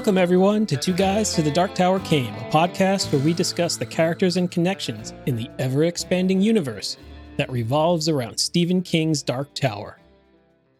[0.00, 3.76] Welcome, everyone, to Two Guys to the Dark Tower Came, a podcast where we discuss
[3.76, 6.96] the characters and connections in the ever expanding universe
[7.36, 10.00] that revolves around Stephen King's Dark Tower.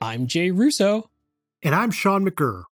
[0.00, 1.10] I'm Jay Russo.
[1.62, 2.62] And I'm Sean McGurr.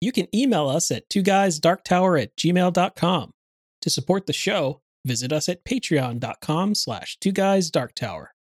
[0.00, 3.30] You can email us at two guys dark tower at gmail.com.
[3.82, 8.34] To support the show, visit us at patreon.com slash two guys dark tower.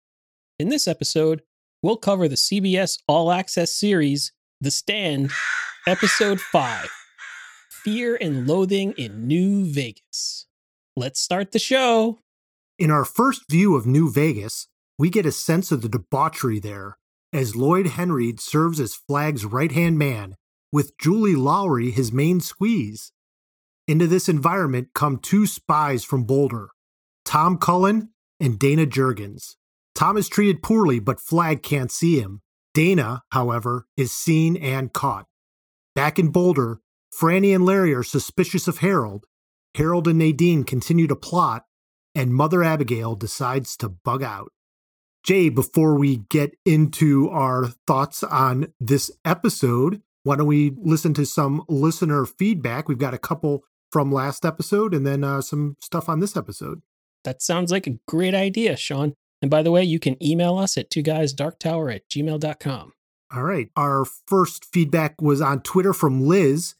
[0.58, 1.42] In this episode,
[1.82, 4.32] we'll cover the CBS All Access series,
[4.62, 5.32] The Stand,
[5.86, 6.88] episode 5
[7.84, 10.46] Fear and Loathing in New Vegas.
[10.96, 12.18] Let's start the show.
[12.78, 16.98] In our first view of New Vegas, we get a sense of the debauchery there
[17.32, 20.36] as Lloyd Henreid serves as Flag's right hand man,
[20.70, 23.12] with Julie Lawry his main squeeze.
[23.88, 26.68] Into this environment come two spies from Boulder
[27.24, 29.56] Tom Cullen and Dana Jurgens.
[29.94, 32.42] Tom is treated poorly, but Flag can't see him.
[32.74, 35.24] Dana, however, is seen and caught.
[35.94, 36.80] Back in Boulder,
[37.12, 39.26] Franny and Larry are suspicious of Harold.
[39.74, 41.64] Harold and Nadine continue to plot,
[42.14, 44.52] and Mother Abigail decides to bug out.
[45.22, 51.26] Jay, before we get into our thoughts on this episode, why don't we listen to
[51.26, 52.88] some listener feedback?
[52.88, 56.80] We've got a couple from last episode and then uh, some stuff on this episode.
[57.24, 59.14] That sounds like a great idea, Sean.
[59.42, 62.92] And by the way, you can email us at two guys dark tower at gmail.com.
[63.32, 63.68] All right.
[63.76, 66.74] Our first feedback was on Twitter from Liz.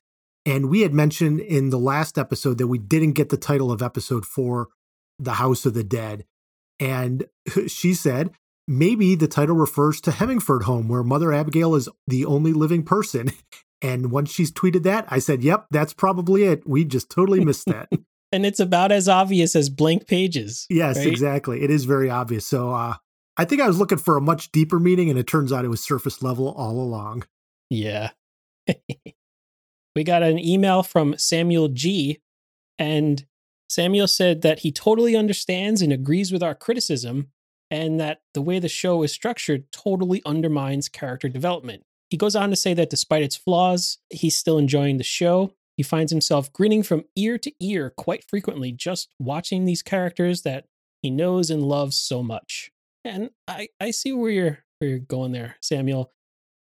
[0.46, 3.82] And we had mentioned in the last episode that we didn't get the title of
[3.82, 4.68] episode four,
[5.18, 6.24] The House of the Dead.
[6.78, 7.26] And
[7.66, 8.30] she said,
[8.66, 13.32] maybe the title refers to Hemingford Home, where Mother Abigail is the only living person.
[13.82, 16.68] And once she's tweeted that, I said, yep, that's probably it.
[16.68, 17.88] We just totally missed that.
[18.32, 20.66] and it's about as obvious as blank pages.
[20.68, 21.06] Yes, right?
[21.06, 21.62] exactly.
[21.62, 22.46] It is very obvious.
[22.46, 22.96] So uh,
[23.36, 25.68] I think I was looking for a much deeper meaning, and it turns out it
[25.68, 27.24] was surface level all along.
[27.70, 28.10] Yeah.
[29.94, 32.20] We got an email from Samuel G.
[32.78, 33.26] And
[33.68, 37.28] Samuel said that he totally understands and agrees with our criticism,
[37.70, 41.84] and that the way the show is structured totally undermines character development.
[42.08, 45.54] He goes on to say that despite its flaws, he's still enjoying the show.
[45.76, 50.66] He finds himself grinning from ear to ear quite frequently just watching these characters that
[51.00, 52.70] he knows and loves so much.
[53.04, 56.10] And I, I see where you're where you're going there, Samuel.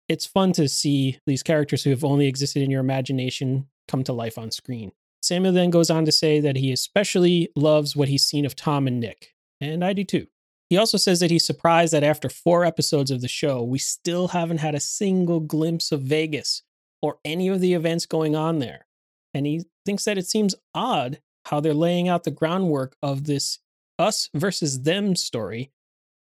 [0.08, 4.12] It's fun to see these characters who have only existed in your imagination come to
[4.12, 4.92] life on screen.
[5.20, 8.86] Samuel then goes on to say that he especially loves what he's seen of Tom
[8.86, 10.26] and Nick, and I do too.
[10.70, 14.28] He also says that he's surprised that after four episodes of the show, we still
[14.28, 16.62] haven't had a single glimpse of Vegas
[17.00, 18.86] or any of the events going on there.
[19.32, 23.58] And he thinks that it seems odd how they're laying out the groundwork of this
[23.98, 25.72] us versus them story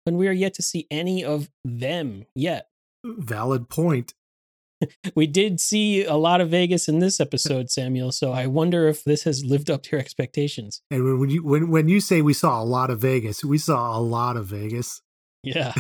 [0.03, 2.69] when we are yet to see any of them yet.
[3.05, 4.13] Valid point.
[5.15, 8.11] we did see a lot of Vegas in this episode, Samuel.
[8.11, 10.81] So I wonder if this has lived up to your expectations.
[10.91, 13.97] And when you when when you say we saw a lot of Vegas, we saw
[13.97, 15.01] a lot of Vegas.
[15.43, 15.73] Yeah,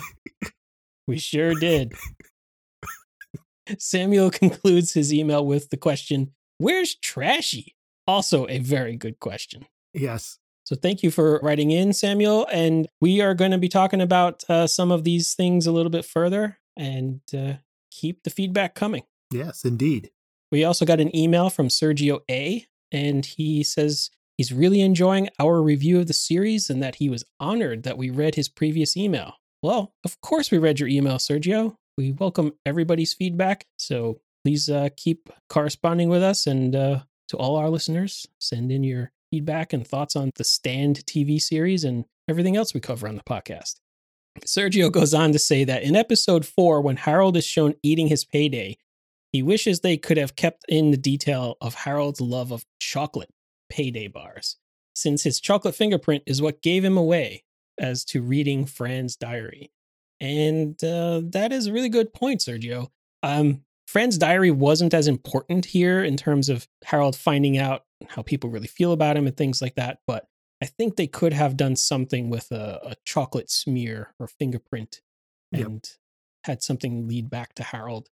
[1.07, 1.93] we sure did.
[3.77, 7.75] Samuel concludes his email with the question, "Where's Trashy?"
[8.07, 9.65] Also, a very good question.
[9.93, 10.37] Yes.
[10.65, 12.47] So thank you for writing in, Samuel.
[12.51, 15.91] And we are going to be talking about uh, some of these things a little
[15.91, 16.57] bit further.
[16.77, 17.53] And uh,
[17.91, 19.03] keep the feedback coming.
[19.31, 20.11] Yes, indeed.
[20.51, 25.61] We also got an email from Sergio A, and he says he's really enjoying our
[25.61, 29.35] review of the series and that he was honored that we read his previous email.
[29.63, 31.77] Well, of course, we read your email, Sergio.
[31.97, 33.65] We welcome everybody's feedback.
[33.77, 36.45] So please uh, keep corresponding with us.
[36.45, 36.99] And uh,
[37.29, 41.83] to all our listeners, send in your feedback and thoughts on the Stand TV series
[41.83, 43.75] and everything else we cover on the podcast.
[44.41, 48.25] Sergio goes on to say that in episode four, when Harold is shown eating his
[48.25, 48.77] payday,
[49.31, 53.33] he wishes they could have kept in the detail of Harold's love of chocolate
[53.69, 54.57] payday bars,
[54.93, 57.43] since his chocolate fingerprint is what gave him away
[57.77, 59.71] as to reading Fran's diary.
[60.21, 62.89] And uh, that is a really good point, Sergio.
[63.23, 68.49] Um, Fran's diary wasn't as important here in terms of Harold finding out how people
[68.49, 70.27] really feel about him and things like that, but
[70.61, 75.01] I think they could have done something with a, a chocolate smear or fingerprint
[75.51, 75.83] and yep.
[76.45, 78.09] had something lead back to Harold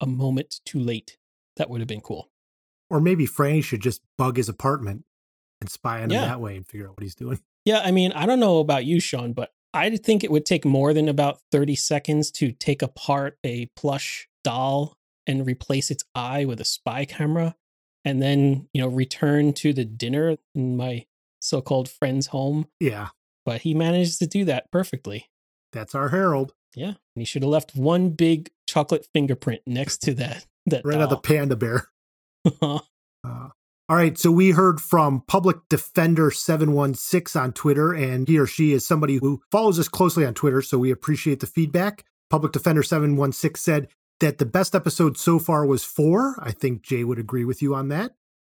[0.00, 1.16] a moment too late.
[1.56, 2.30] That would have been cool.
[2.90, 5.04] Or maybe Franny should just bug his apartment
[5.60, 6.22] and spy on yeah.
[6.22, 7.40] him that way and figure out what he's doing.
[7.64, 10.64] Yeah, I mean, I don't know about you, Sean, but I think it would take
[10.64, 14.96] more than about 30 seconds to take apart a plush doll
[15.26, 17.56] and replace its eye with a spy camera
[18.04, 21.06] and then, you know, return to the dinner in my
[21.40, 22.66] so called friend's home.
[22.80, 23.08] Yeah.
[23.44, 25.28] But he managed to do that perfectly.
[25.72, 26.54] That's our Harold.
[26.74, 26.88] Yeah.
[26.88, 30.46] And he should have left one big chocolate fingerprint next to that.
[30.66, 31.08] that right doll.
[31.08, 31.88] the panda bear.
[33.24, 33.48] Uh,
[33.88, 38.72] all right, so we heard from Public Defender 716 on Twitter, and he or she
[38.72, 42.04] is somebody who follows us closely on Twitter, so we appreciate the feedback.
[42.30, 43.88] Public Defender 716 said
[44.20, 46.36] that the best episode so far was four.
[46.40, 48.12] I think Jay would agree with you on that.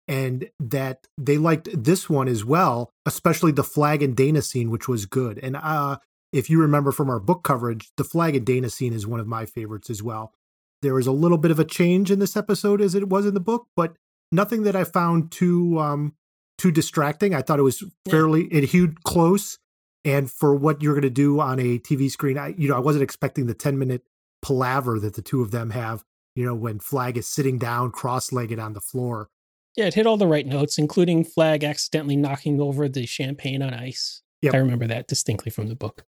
[0.07, 4.87] And that they liked this one as well, especially the Flag and Dana scene, which
[4.87, 5.37] was good.
[5.39, 5.97] And uh,
[6.31, 9.27] if you remember from our book coverage, the Flag and Dana scene is one of
[9.27, 10.33] my favorites as well.
[10.81, 13.33] There was a little bit of a change in this episode as it was in
[13.33, 13.95] the book, but
[14.31, 16.13] nothing that I found too um
[16.57, 17.33] too distracting.
[17.33, 18.59] I thought it was fairly yeah.
[18.59, 19.57] it hewed close.
[20.05, 23.03] And for what you're gonna do on a TV screen, I you know, I wasn't
[23.03, 24.03] expecting the 10 minute
[24.41, 26.03] palaver that the two of them have,
[26.35, 29.29] you know, when Flag is sitting down cross legged on the floor.
[29.77, 33.73] Yeah, it hit all the right notes, including Flag accidentally knocking over the champagne on
[33.73, 34.21] ice.
[34.41, 34.53] Yep.
[34.53, 36.03] I remember that distinctly from the book.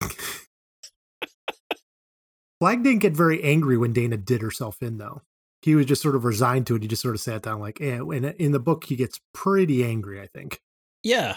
[2.60, 5.22] Flag didn't get very angry when Dana did herself in, though
[5.62, 6.82] he was just sort of resigned to it.
[6.82, 7.98] He just sort of sat down, like, eh.
[7.98, 10.20] And in the book, he gets pretty angry.
[10.20, 10.60] I think.
[11.02, 11.36] Yeah,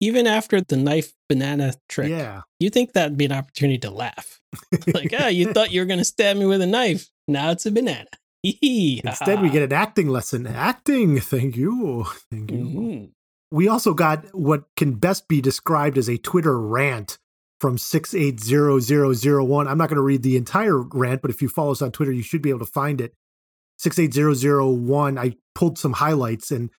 [0.00, 2.10] even after the knife banana trick.
[2.10, 4.40] Yeah, you think that'd be an opportunity to laugh,
[4.94, 7.08] like, ah, oh, you thought you were going to stab me with a knife.
[7.28, 8.08] Now it's a banana.
[8.42, 10.46] Instead, we get an acting lesson.
[10.46, 11.20] Acting.
[11.20, 12.06] Thank you.
[12.30, 12.58] Thank you.
[12.58, 13.04] Mm-hmm.
[13.50, 17.18] We also got what can best be described as a Twitter rant
[17.60, 19.68] from 680001.
[19.68, 22.12] I'm not going to read the entire rant, but if you follow us on Twitter,
[22.12, 23.14] you should be able to find it.
[23.78, 26.70] 68001, I pulled some highlights and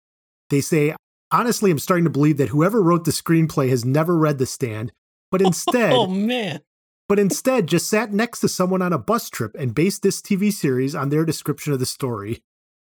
[0.49, 0.95] they say,
[1.31, 4.91] honestly, I'm starting to believe that whoever wrote the screenplay has never read The Stand,
[5.31, 6.61] but instead, oh man,
[7.11, 10.49] but instead just sat next to someone on a bus trip and based this TV
[10.49, 12.41] series on their description of the story.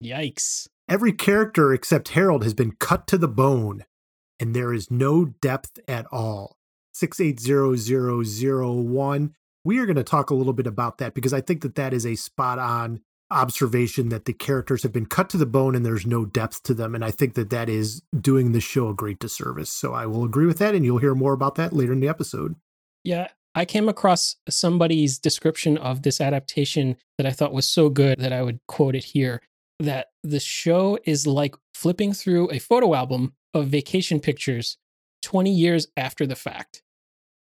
[0.03, 0.67] Yikes.
[0.89, 3.85] Every character except Harold has been cut to the bone,
[4.37, 6.57] and there is no depth at all.
[6.91, 9.33] 680001.
[9.63, 11.93] We are going to talk a little bit about that because I think that that
[11.93, 12.99] is a spot on
[13.31, 16.73] observation that the characters have been cut to the bone and there's no depth to
[16.73, 16.95] them.
[16.95, 19.69] And I think that that is doing the show a great disservice.
[19.69, 20.75] So I will agree with that.
[20.75, 22.57] And you'll hear more about that later in the episode.
[23.05, 23.29] Yeah.
[23.53, 28.31] I came across somebody's description of this adaptation that I thought was so good that
[28.31, 29.41] I would quote it here
[29.79, 34.77] that the show is like flipping through a photo album of vacation pictures
[35.23, 36.83] 20 years after the fact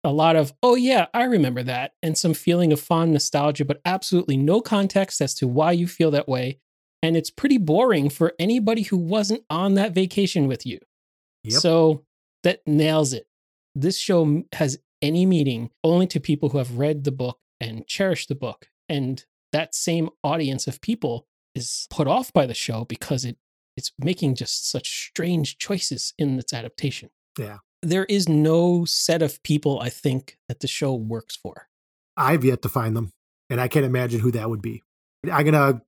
[0.04, 3.80] a lot of, oh, yeah, I remember that, and some feeling of fond nostalgia, but
[3.86, 6.60] absolutely no context as to why you feel that way.
[7.02, 10.80] And it's pretty boring for anybody who wasn't on that vacation with you.
[11.44, 11.62] Yep.
[11.62, 12.04] So
[12.44, 13.28] that nails it.
[13.76, 18.30] This show has any meeting only to people who have read the book and cherished
[18.30, 18.70] the book.
[18.90, 23.38] And that same audience of people is put off by the show because it
[23.76, 27.10] it's making just such strange choices in its adaptation.
[27.38, 31.68] Yeah there is no set of people I think that the show works for.
[32.16, 33.12] I've yet to find them,
[33.50, 34.82] and I can't imagine who that would be.
[35.32, 35.82] I'm gonna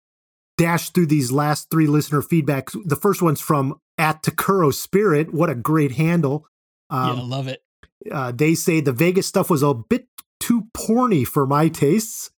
[0.57, 2.77] dash through these last three listener feedbacks.
[2.85, 5.33] The first one's from at Takuro Spirit.
[5.33, 6.47] What a great handle!
[6.89, 7.63] Um, yeah, love it.
[8.11, 10.07] Uh, they say the Vegas stuff was a bit
[10.39, 12.29] too porny for my tastes.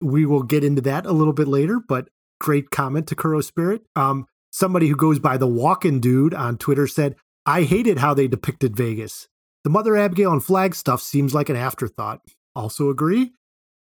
[0.00, 2.08] We will get into that a little bit later, but
[2.40, 3.82] great comment, Takuro Spirit.
[3.96, 7.16] Um, somebody who goes by the Walkin' Dude on Twitter said,
[7.46, 9.28] I hated how they depicted Vegas.
[9.64, 12.20] The Mother Abigail and Flag stuff seems like an afterthought.
[12.54, 13.32] Also agree.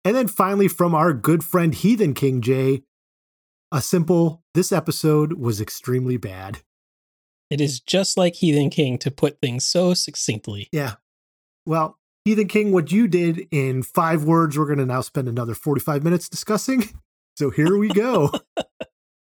[0.06, 2.84] And then finally, from our good friend Heathen King Jay,
[3.72, 6.60] a simple this episode was extremely bad.
[7.50, 10.70] It is just like Heathen King to put things so succinctly.
[10.72, 10.96] Yeah.
[11.66, 15.54] Well, Heathen King, what you did in five words, we're going to now spend another
[15.54, 16.84] 45 minutes discussing.
[17.38, 18.30] So here we go.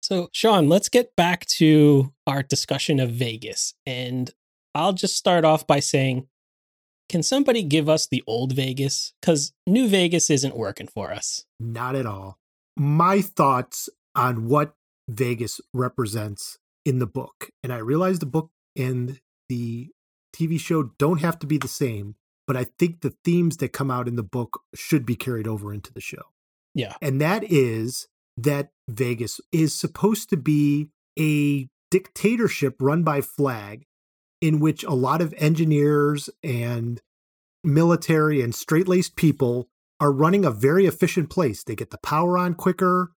[0.01, 3.75] So, Sean, let's get back to our discussion of Vegas.
[3.85, 4.31] And
[4.75, 6.29] I'll just start off by saying,
[7.11, 9.13] can somebody give us the old Vegas?
[9.21, 11.45] Because New Vegas isn't working for us.
[11.61, 12.39] Not at all.
[12.75, 14.75] My thoughts on what
[15.09, 16.57] Vegas represents
[16.87, 17.51] in the book.
[17.63, 19.21] And I realize the book and
[19.51, 19.91] the
[20.39, 22.15] TV show don't have to be the same,
[22.47, 25.73] but I think the themes that come out in the book should be carried over
[25.73, 26.23] into the show.
[26.75, 26.95] Yeah.
[27.03, 33.85] And that is that Vegas is supposed to be a dictatorship run by Flag,
[34.41, 37.01] in which a lot of engineers and
[37.65, 39.69] military and straight laced people
[40.01, 41.65] are running a very efficient place.
[41.65, 43.11] They get the power on quicker.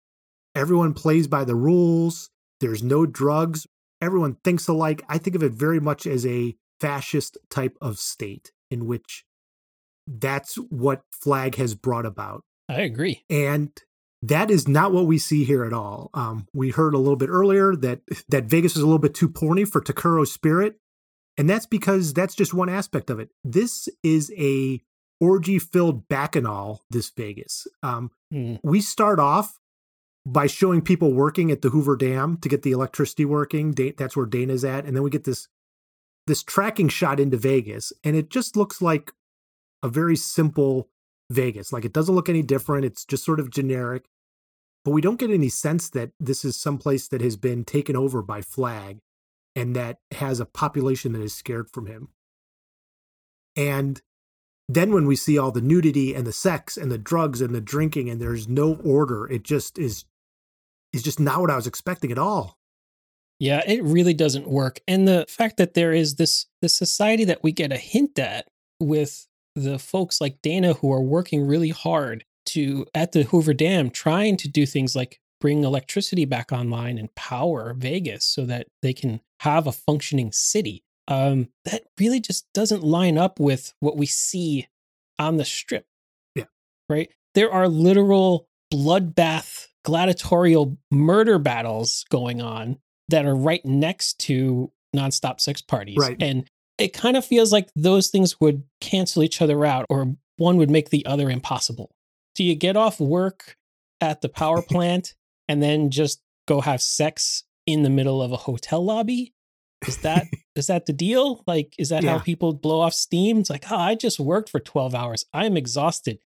[0.55, 2.31] Everyone plays by the rules.
[2.61, 3.67] There's no drugs.
[4.01, 5.03] Everyone thinks alike.
[5.09, 9.25] I think of it very much as a fascist type of state in which
[10.07, 12.43] that's what Flag has brought about.
[12.69, 13.25] I agree.
[13.29, 13.71] And
[14.23, 16.11] that is not what we see here at all.
[16.15, 19.29] Um, we heard a little bit earlier that that Vegas is a little bit too
[19.29, 20.77] porny for Takuro's spirit,
[21.39, 23.31] and that's because that's just one aspect of it.
[23.45, 24.81] This is a
[25.21, 26.85] orgy filled bacchanal.
[26.91, 27.67] This Vegas.
[27.83, 28.61] Um, mm.
[28.63, 29.59] We start off
[30.27, 33.73] by showing people working at the Hoover Dam to get the electricity working.
[33.97, 35.49] That's where Dana's at, and then we get this
[36.31, 39.13] this tracking shot into Vegas, and it just looks like
[39.83, 40.89] a very simple
[41.29, 41.73] Vegas.
[41.73, 42.85] Like it doesn't look any different.
[42.85, 44.09] It's just sort of generic,
[44.85, 47.97] but we don't get any sense that this is some place that has been taken
[47.97, 49.01] over by Flag,
[49.57, 52.11] and that has a population that is scared from him.
[53.57, 54.01] And
[54.69, 57.61] then when we see all the nudity and the sex and the drugs and the
[57.61, 60.05] drinking and there's no order, it just is
[60.93, 62.60] is just not what I was expecting at all.
[63.41, 64.81] Yeah, it really doesn't work.
[64.87, 68.47] And the fact that there is this this society that we get a hint at
[68.79, 73.91] with the folks like Dana who are working really hard to at the Hoover Dam
[73.91, 78.93] trying to do things like bring electricity back online and power Vegas so that they
[78.93, 80.85] can have a functioning city.
[81.09, 84.69] Um, that really just doesn't line up with what we see
[85.19, 85.87] on the strip.
[86.35, 86.45] Yeah.
[86.91, 87.11] Right?
[87.35, 92.79] There are literal bloodbath gladiatorial murder battles going on
[93.11, 95.99] that are right next to nonstop sex parties.
[95.99, 96.17] Right.
[96.21, 96.49] And
[96.79, 100.71] it kind of feels like those things would cancel each other out or one would
[100.71, 101.95] make the other impossible.
[102.35, 103.57] Do you get off work
[104.01, 105.15] at the power plant
[105.49, 109.35] and then just go have sex in the middle of a hotel lobby?
[109.87, 110.27] Is that
[110.57, 111.43] is that the deal?
[111.47, 112.13] Like, is that yeah.
[112.13, 113.39] how people blow off steam?
[113.39, 115.25] It's like, oh, I just worked for 12 hours.
[115.33, 116.19] I'm exhausted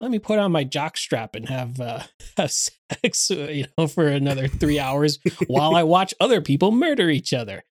[0.00, 2.02] let me put on my jock strap and have, uh,
[2.36, 7.32] have sex, you know, for another three hours while I watch other people murder each
[7.32, 7.64] other.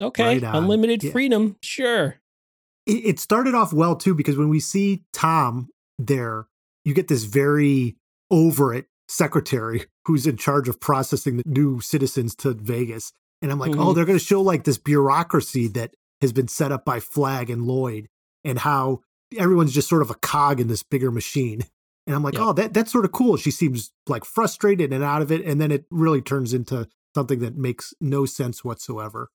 [0.00, 1.12] Okay, right unlimited yeah.
[1.12, 2.20] freedom, sure.
[2.86, 5.68] It, it started off well too because when we see Tom
[5.98, 6.46] there,
[6.84, 7.96] you get this very
[8.30, 13.12] over it secretary who's in charge of processing the new citizens to Vegas.
[13.40, 13.82] And I'm like, oh, mm-hmm.
[13.82, 17.50] oh, they're going to show like this bureaucracy that has been set up by Flag
[17.50, 18.08] and Lloyd
[18.44, 19.00] and how
[19.38, 21.62] everyone's just sort of a cog in this bigger machine.
[22.06, 22.48] And I'm like, yeah.
[22.48, 23.36] oh, that that's sort of cool.
[23.36, 27.38] She seems like frustrated and out of it, and then it really turns into something
[27.40, 29.28] that makes no sense whatsoever.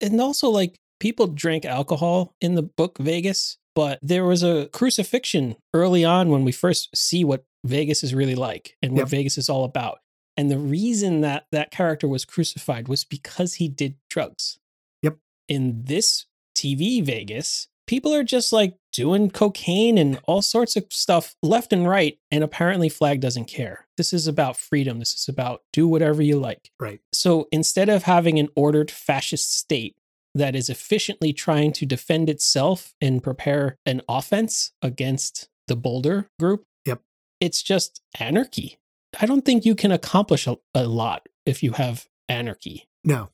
[0.00, 5.56] And also, like people drank alcohol in the book Vegas, but there was a crucifixion
[5.74, 9.08] early on when we first see what Vegas is really like and what yep.
[9.08, 9.98] Vegas is all about.
[10.36, 14.58] And the reason that that character was crucified was because he did drugs.
[15.02, 15.18] Yep.
[15.48, 21.34] In this TV Vegas, people are just like doing cocaine and all sorts of stuff
[21.42, 22.18] left and right.
[22.30, 23.86] And apparently, Flag doesn't care.
[23.98, 24.98] This is about freedom.
[25.00, 26.70] This is about do whatever you like.
[26.80, 27.00] Right.
[27.12, 29.96] So instead of having an ordered fascist state
[30.34, 36.64] that is efficiently trying to defend itself and prepare an offense against the Boulder group,
[36.86, 37.00] yep.
[37.40, 38.78] it's just anarchy.
[39.20, 42.88] I don't think you can accomplish a, a lot if you have anarchy.
[43.04, 43.30] No.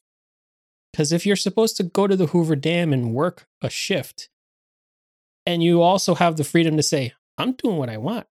[0.92, 4.28] Because if you're supposed to go to the Hoover Dam and work a shift,
[5.46, 8.26] and you also have the freedom to say, I'm doing what I want.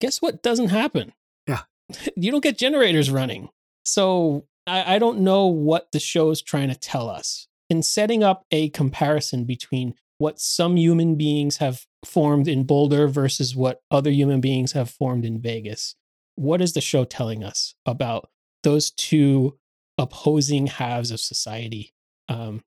[0.00, 1.12] Guess what doesn't happen?
[1.46, 1.62] Yeah.
[2.16, 3.50] you don't get generators running.
[3.84, 7.46] So I, I don't know what the show is trying to tell us.
[7.68, 13.54] In setting up a comparison between what some human beings have formed in Boulder versus
[13.54, 15.94] what other human beings have formed in Vegas,
[16.34, 18.28] what is the show telling us about
[18.62, 19.58] those two
[19.98, 21.94] opposing halves of society?
[22.28, 22.62] Um,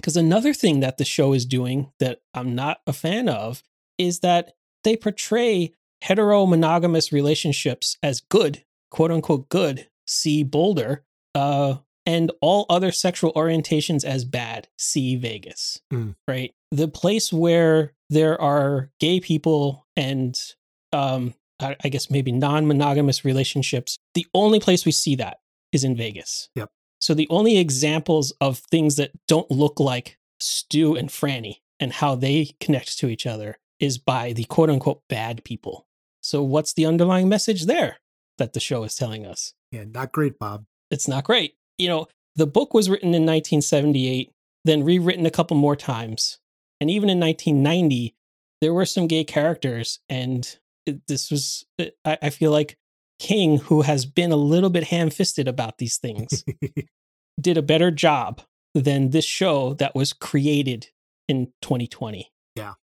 [0.00, 3.62] because another thing that the show is doing that I'm not a fan of
[3.98, 11.04] is that they portray hetero monogamous relationships as good, quote unquote good, see Boulder,
[11.34, 11.76] uh,
[12.06, 16.14] and all other sexual orientations as bad, see Vegas, mm.
[16.26, 16.54] right?
[16.70, 20.40] The place where there are gay people and
[20.92, 25.40] um, I, I guess maybe non monogamous relationships, the only place we see that
[25.72, 26.48] is in Vegas.
[26.56, 26.70] Yep.
[27.00, 32.14] So the only examples of things that don't look like Stu and Franny and how
[32.14, 35.86] they connect to each other is by the quote unquote bad people.
[36.22, 37.98] So what's the underlying message there
[38.38, 39.54] that the show is telling us?
[39.72, 40.66] Yeah, not great, Bob.
[40.90, 41.54] It's not great.
[41.78, 44.30] You know, the book was written in 1978,
[44.64, 46.38] then rewritten a couple more times.
[46.80, 48.14] And even in 1990,
[48.60, 50.00] there were some gay characters.
[50.08, 50.58] And
[51.08, 51.64] this was,
[52.04, 52.76] I feel like
[53.20, 56.42] King, who has been a little bit ham fisted about these things,
[57.40, 58.40] did a better job
[58.74, 60.88] than this show that was created
[61.28, 62.32] in 2020.
[62.56, 62.74] Yeah.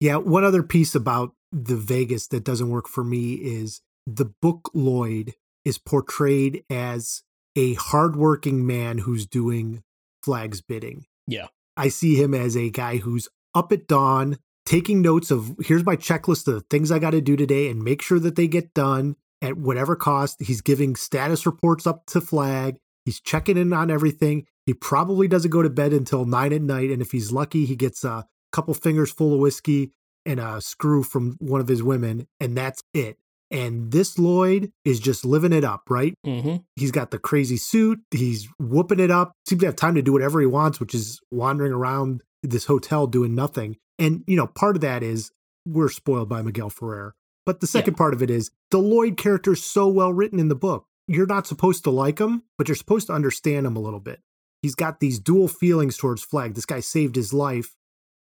[0.00, 0.16] Yeah.
[0.16, 5.34] One other piece about the Vegas that doesn't work for me is the book Lloyd
[5.64, 7.22] is portrayed as
[7.56, 9.84] a hardworking man who's doing
[10.24, 11.06] Flag's bidding.
[11.28, 11.46] Yeah.
[11.76, 15.94] I see him as a guy who's up at dawn, taking notes of here's my
[15.94, 18.74] checklist of the things I got to do today and make sure that they get
[18.74, 20.42] done at whatever cost.
[20.42, 22.76] He's giving status reports up to Flag.
[23.04, 24.46] He's checking in on everything.
[24.66, 26.90] He probably doesn't go to bed until nine at night.
[26.90, 29.92] And if he's lucky, he gets a couple fingers full of whiskey
[30.24, 33.18] and a screw from one of his women, and that's it.
[33.50, 36.14] And this Lloyd is just living it up, right?
[36.24, 38.00] hmm He's got the crazy suit.
[38.10, 39.32] He's whooping it up.
[39.46, 43.06] Seems to have time to do whatever he wants, which is wandering around this hotel
[43.06, 43.76] doing nothing.
[43.98, 45.30] And, you know, part of that is
[45.66, 47.14] we're spoiled by Miguel Ferrer.
[47.46, 50.48] But the second part of it is the Lloyd character is so well written in
[50.48, 50.86] the book.
[51.06, 54.20] You're not supposed to like him, but you're supposed to understand him a little bit.
[54.62, 56.54] He's got these dual feelings towards Flag.
[56.54, 57.76] This guy saved his life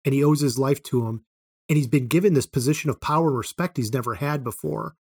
[0.05, 1.25] and he owes his life to him.
[1.67, 4.95] And he's been given this position of power and respect he's never had before.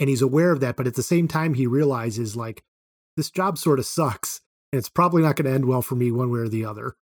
[0.00, 0.76] And he's aware of that.
[0.76, 2.64] But at the same time, he realizes, like,
[3.16, 4.40] this job sort of sucks.
[4.72, 6.96] And it's probably not going to end well for me one way or the other.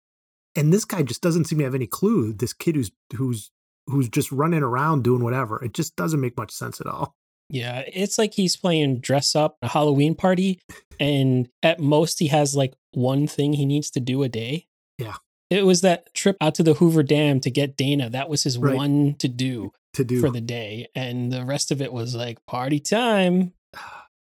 [0.55, 2.34] And this guy just doesn't seem to have any clue.
[2.34, 3.51] This kid who's who's
[3.88, 5.63] who's just running around doing whatever.
[5.63, 7.15] It just doesn't make much sense at all.
[7.50, 10.60] Yeah, it's like he's playing dress up a Halloween party,
[11.00, 14.68] and at most he has like one thing he needs to do a day.
[14.98, 15.15] Yeah.
[15.51, 18.10] It was that trip out to the Hoover Dam to get Dana.
[18.10, 18.75] That was his Right.
[18.75, 20.88] one to do To do for the day.
[20.96, 23.54] And the rest of it was like party time.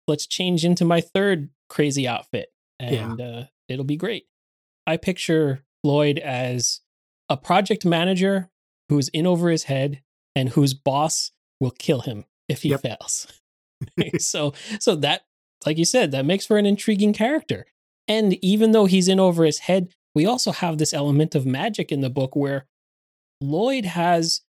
[0.08, 2.48] Let's change into my third crazy outfit.
[2.80, 3.12] Yeah.
[3.12, 4.26] And uh, it'll be great.
[4.88, 6.80] I picture Lloyd as
[7.28, 8.50] a project manager
[8.88, 10.02] who's in over his head
[10.36, 12.82] and whose boss will kill him if he Yep.
[12.82, 13.26] fails.
[14.18, 15.22] so so that
[15.66, 17.66] like you said, that makes for an intriguing character.
[18.06, 21.90] And even though he's in over his head, we also have this element of magic
[21.90, 22.66] in the book where
[23.40, 24.42] Lloyd has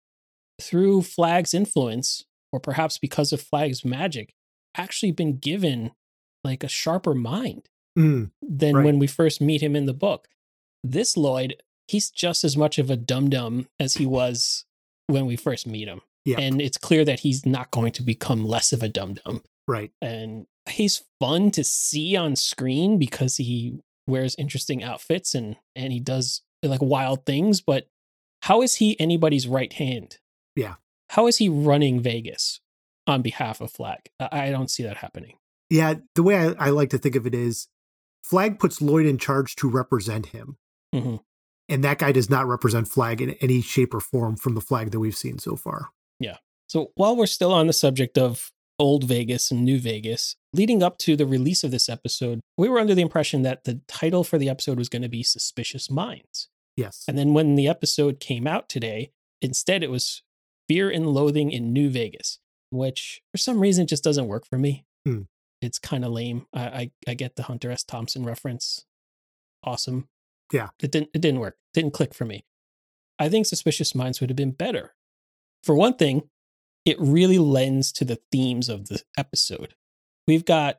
[0.61, 4.33] through Flag's influence, or perhaps because of Flag's magic,
[4.75, 5.91] actually been given
[6.43, 8.85] like a sharper mind Mm, than Right.
[8.85, 10.27] when we first meet him in the book.
[10.83, 14.65] This Lloyd, he's just as much of a dum dum as he was
[15.07, 16.01] when we first meet him.
[16.25, 16.39] Yeah.
[16.39, 19.43] And it's clear that he's not going to become less of a dum dum.
[19.67, 19.91] right.
[20.01, 25.99] And he's fun to see on screen because he wears interesting outfits and and he
[25.99, 27.87] does like wild things, but
[28.43, 30.19] how is he anybody's right hand?
[30.55, 30.75] Yeah.
[31.09, 32.61] How is he running Vegas
[33.05, 33.99] on behalf of Flag?
[34.19, 35.35] I don't see that happening.
[35.69, 35.95] Yeah.
[36.15, 37.67] The way I, I like to think of it is
[38.23, 40.55] Flag puts Lloyd in charge to represent him.
[40.95, 41.19] Mhm.
[41.69, 44.91] And that guy does not represent Flag in any shape or form from the flag
[44.91, 45.89] that we've seen so far.
[46.19, 46.37] Yeah.
[46.67, 50.97] So while we're still on the subject of old Vegas and new Vegas, leading up
[50.99, 54.37] to the release of this episode, we were under the impression that the title for
[54.37, 56.49] the episode was going to be Suspicious Minds.
[56.75, 57.05] Yes.
[57.07, 60.23] And then when the episode came out today, instead it was
[60.67, 62.39] Fear and Loathing in New Vegas,
[62.71, 64.85] which for some reason just doesn't work for me.
[65.05, 65.23] Hmm.
[65.61, 66.45] It's kind of lame.
[66.53, 67.83] I, I I get the Hunter S.
[67.83, 68.85] Thompson reference.
[69.63, 70.09] Awesome.
[70.53, 70.69] Yeah.
[70.81, 71.57] It didn't it didn't work.
[71.73, 72.45] Didn't click for me.
[73.19, 74.93] I think Suspicious Minds would have been better.
[75.63, 76.29] For one thing,
[76.85, 79.75] it really lends to the themes of the episode.
[80.27, 80.77] We've got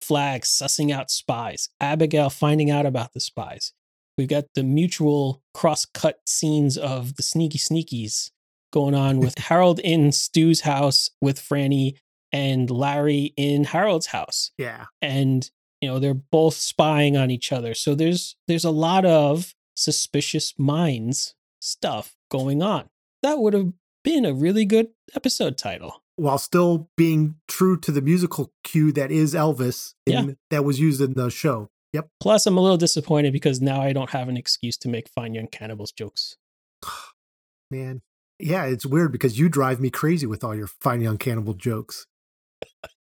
[0.00, 3.72] Flag sussing out spies, Abigail finding out about the spies.
[4.16, 8.30] We've got the mutual cross cut scenes of the sneaky sneakies
[8.72, 11.94] going on with Harold in Stu's house with Franny
[12.32, 14.50] and Larry in Harold's house.
[14.58, 14.86] yeah.
[15.00, 17.74] And you know, they're both spying on each other.
[17.74, 22.88] So there's there's a lot of suspicious minds stuff going on.
[23.22, 23.72] That would have
[24.04, 26.02] been a really good episode title.
[26.16, 30.26] While still being true to the musical cue that is Elvis Yeah.
[30.50, 31.68] that was used in the show.
[31.92, 32.08] Yep.
[32.20, 35.32] Plus, I'm a little disappointed because now I don't have an excuse to make fine
[35.34, 36.36] young cannibals jokes.
[37.70, 38.02] Man.
[38.40, 42.06] Yeah, it's weird because you drive me crazy with all your fine young cannibal jokes.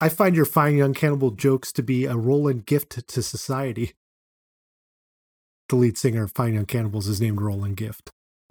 [0.00, 3.92] I find your fine young cannibal jokes to be a Roland gift to society.
[5.68, 8.10] The lead singer of Fine Young Cannibals is named Roland Gift.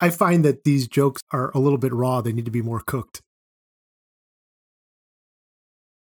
[0.00, 2.20] I find that these jokes are a little bit raw.
[2.20, 3.20] They need to be more cooked.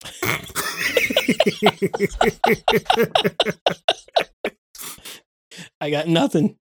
[5.81, 6.57] I got nothing.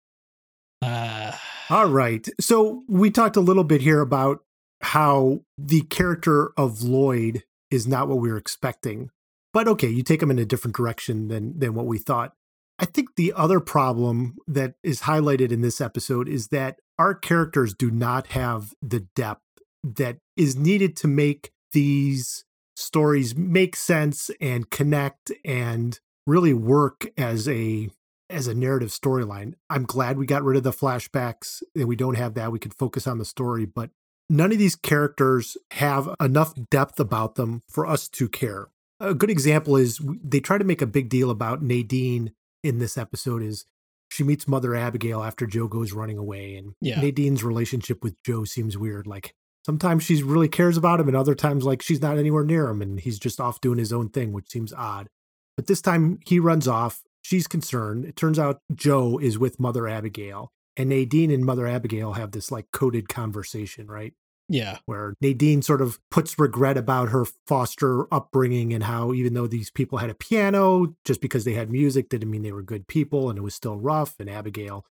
[0.81, 1.33] Uh,
[1.69, 2.25] All right.
[2.39, 4.43] So we talked a little bit here about
[4.81, 9.09] how the character of Lloyd is not what we were expecting.
[9.53, 12.33] But okay, you take him in a different direction than than what we thought.
[12.79, 17.73] I think the other problem that is highlighted in this episode is that our characters
[17.73, 19.41] do not have the depth
[19.83, 27.47] that is needed to make these stories make sense and connect and really work as
[27.47, 27.89] a
[28.29, 29.53] as a narrative storyline.
[29.69, 32.51] I'm glad we got rid of the flashbacks and we don't have that.
[32.51, 33.89] We could focus on the story, but
[34.29, 38.67] none of these characters have enough depth about them for us to care.
[38.99, 42.31] A good example is they try to make a big deal about Nadine
[42.63, 43.65] in this episode is
[44.09, 46.99] she meets Mother Abigail after Joe goes running away and Yeah.
[47.01, 49.33] Nadine's relationship with Joe seems weird like
[49.65, 52.81] sometimes she really cares about him and other times like she's not anywhere near him
[52.81, 55.07] and he's just off doing his own thing which seems odd.
[55.55, 57.01] But this time he runs off.
[57.21, 58.05] She's concerned.
[58.05, 62.51] It turns out Joe is with Mother Abigail and Nadine and Mother Abigail have this
[62.51, 64.13] like coded conversation, right?
[64.49, 64.77] Yeah.
[64.85, 69.69] where Nadine sort of puts regret about her foster upbringing and how even though these
[69.69, 73.29] people had a piano, just because they had music didn't mean they were good people
[73.29, 74.15] and it was still rough.
[74.19, 74.85] And Abigail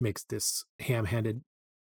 [0.00, 1.42] makes this ham-handed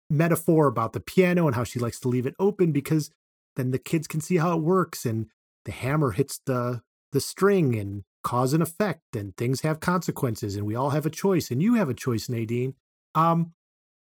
[0.10, 3.10] metaphor about the piano and how she likes to leave it open because
[3.56, 5.28] then the kids can see how it works and
[5.66, 10.66] the hammer hits the the string and cause and effect and things have consequences and
[10.66, 12.74] we all have a choice and you have a choice Nadine
[13.16, 13.54] um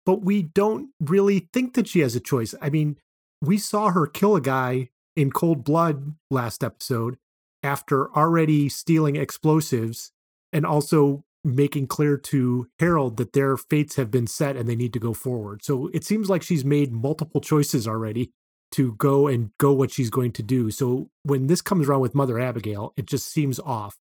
[0.05, 2.97] but we don't really think that she has a choice i mean
[3.41, 7.17] we saw her kill a guy in cold blood last episode
[7.63, 10.13] after already stealing explosives
[10.53, 14.93] and also making clear to Harold that their fates have been set and they need
[14.93, 15.65] to go forward.
[15.65, 18.33] So it seems like she's made multiple choices already
[18.73, 20.71] to go and go what she's going to do.
[20.71, 23.99] So when this comes around with Mother Abigail, it just seems off.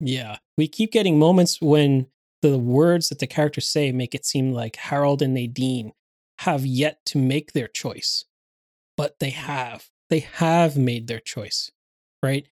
[0.00, 0.38] Yeah.
[0.56, 2.06] We keep getting moments when
[2.50, 5.92] the words that the characters say make it seem like Harold and Nadine
[6.40, 8.24] have yet to make their choice.
[8.96, 9.34] But they mm.
[9.34, 9.88] have.
[10.10, 11.70] They have made their choice,
[12.22, 12.46] right?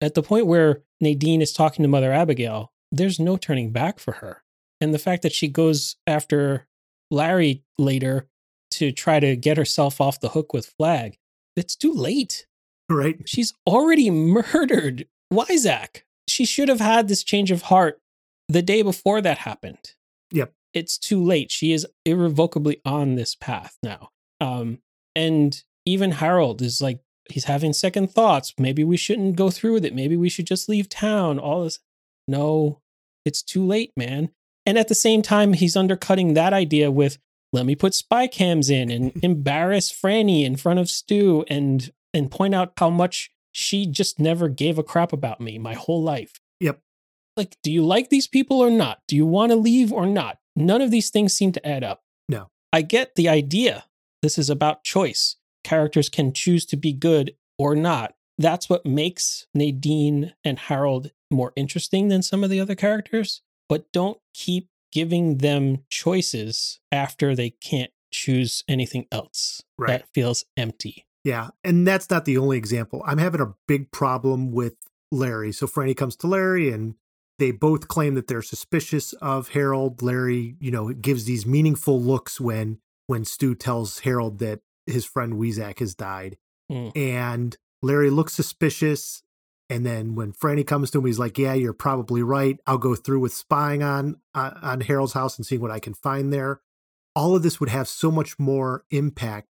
[0.00, 4.12] At the point where Nadine is talking to Mother Abigail, there's no turning back for
[4.14, 4.42] her.
[4.80, 6.66] And the fact that she goes after
[7.10, 8.28] Larry later
[8.72, 11.18] to try to get herself off the hook with Flag,
[11.56, 12.46] it's too late.
[12.88, 13.20] Right?
[13.26, 16.02] She's already murdered Weizak.
[16.28, 18.00] She should have had this change of heart
[18.50, 19.94] the day before that happened.
[20.32, 20.52] Yep.
[20.74, 21.50] It's too late.
[21.50, 24.10] She is irrevocably on this path now.
[24.40, 24.78] Um,
[25.14, 28.54] and even Harold is like, he's having second thoughts.
[28.58, 29.94] Maybe we shouldn't go through with it.
[29.94, 31.38] Maybe we should just leave town.
[31.38, 31.78] All this.
[32.26, 32.80] No,
[33.24, 34.30] it's too late, man.
[34.66, 37.18] And at the same time, he's undercutting that idea with,
[37.52, 42.30] let me put spy cams in and embarrass Franny in front of Stu and and
[42.30, 46.40] point out how much she just never gave a crap about me my whole life.
[47.36, 49.00] Like, do you like these people or not?
[49.06, 50.38] Do you want to leave or not?
[50.56, 52.02] None of these things seem to add up.
[52.28, 52.50] No.
[52.72, 53.84] I get the idea.
[54.22, 55.36] This is about choice.
[55.64, 58.14] Characters can choose to be good or not.
[58.38, 63.42] That's what makes Nadine and Harold more interesting than some of the other characters.
[63.68, 69.62] But don't keep giving them choices after they can't choose anything else.
[69.78, 69.88] Right.
[69.88, 71.06] That feels empty.
[71.24, 71.50] Yeah.
[71.62, 73.02] And that's not the only example.
[73.06, 74.74] I'm having a big problem with
[75.12, 75.52] Larry.
[75.52, 76.94] So Franny comes to Larry and
[77.40, 80.02] they both claim that they're suspicious of Harold.
[80.02, 85.32] Larry, you know, gives these meaningful looks when when Stu tells Harold that his friend
[85.32, 86.36] Weizak has died.
[86.70, 86.96] Mm.
[86.96, 89.22] And Larry looks suspicious.
[89.68, 92.58] And then when Franny comes to him, he's like, "Yeah, you're probably right.
[92.66, 95.94] I'll go through with spying on uh, on Harold's house and seeing what I can
[95.94, 96.60] find there."
[97.16, 99.48] All of this would have so much more impact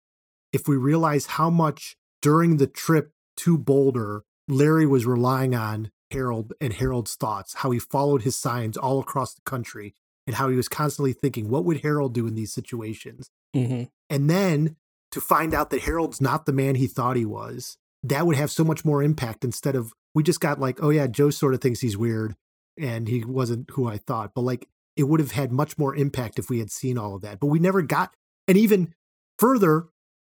[0.53, 6.53] if we realize how much during the trip to Boulder, Larry was relying on Harold
[6.61, 9.95] and Harold's thoughts, how he followed his signs all across the country,
[10.27, 13.31] and how he was constantly thinking, what would Harold do in these situations?
[13.55, 14.77] hmm And then
[15.13, 18.51] to find out that Harold's not the man he thought he was, that would have
[18.51, 21.61] so much more impact instead of we just got like, oh yeah, Joe sort of
[21.61, 22.35] thinks he's weird
[22.79, 24.33] and he wasn't who I thought.
[24.35, 27.23] But like it would have had much more impact if we had seen all of
[27.23, 27.41] that.
[27.41, 28.15] But we never got
[28.49, 28.95] and even
[29.39, 29.87] further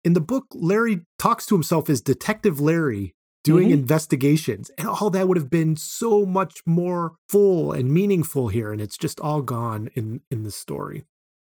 [0.04, 3.72] in the book, Larry talks to himself as Detective Larry doing Mhm.
[3.74, 4.70] investigations.
[4.78, 8.72] And all that would have been so much more full and meaningful here.
[8.72, 11.04] And it's just all gone in in the story.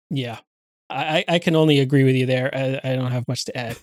[0.10, 0.39] Yeah.
[0.89, 2.49] I, I can only agree with you there.
[2.55, 3.77] I, I don't have much to add.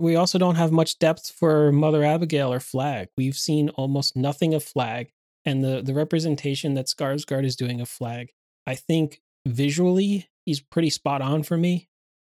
[0.00, 3.08] we also don't have much depth for Mother Abigail or Flag.
[3.16, 5.12] We've seen almost nothing of Flag,
[5.44, 8.32] and the the representation that Skarsgård is doing of Flag.
[8.66, 11.88] I think visually he's pretty spot on for me.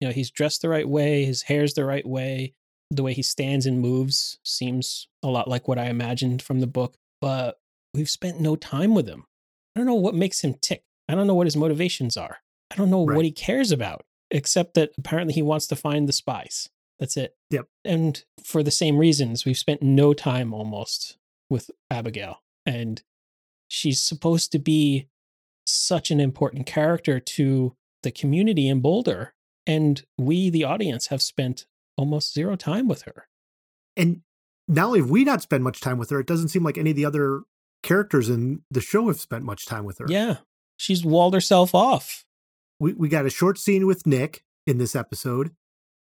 [0.01, 2.53] You know, he's dressed the right way, his hair's the right way,
[2.91, 6.67] the way he stands and moves seems a lot like what I imagined from the
[6.67, 6.95] book.
[7.21, 7.59] But
[7.93, 9.25] we've spent no time with him.
[9.75, 10.83] I don't know what makes him tick.
[11.09, 12.37] I don't know what his motivations are.
[12.71, 13.15] I don't know Right.
[13.15, 16.69] what he cares about, except that apparently he wants to find the spies.
[16.99, 17.35] That's it.
[17.49, 17.67] Yep.
[17.83, 21.17] And for the same reasons, we've spent no time almost
[21.49, 22.41] with Abigail.
[22.65, 23.03] And
[23.67, 25.07] she's supposed to be
[25.67, 29.33] such an important character to the community in Boulder.
[29.67, 31.65] And we, the audience, have spent
[31.97, 33.27] almost zero time with her.
[33.95, 34.21] And
[34.67, 36.89] not only have we not spent much time with her, it doesn't seem like any
[36.91, 37.41] of the other
[37.83, 40.05] characters in the show have spent much time with her.
[40.09, 40.37] Yeah.
[40.77, 42.25] She's walled herself off.
[42.79, 45.51] we, we got a short scene with Nick in this episode.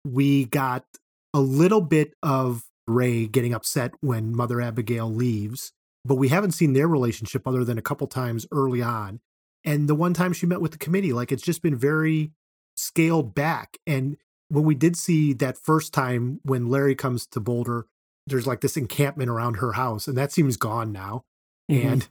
[0.06, 0.86] We got
[1.34, 5.74] a little bit of Ray getting upset when Mother Abigail leaves,
[6.06, 9.20] but we haven't seen their relationship other than a couple times early on.
[9.66, 12.32] And the one time she met with the committee, like it's just been very
[12.78, 13.78] scaled back.
[13.86, 14.18] And
[14.50, 17.86] when we did see that first time when Larry comes to Boulder,
[18.28, 21.24] there's like this encampment around her house, and that seems gone now.
[21.72, 21.86] Mhm.
[21.86, 22.10] And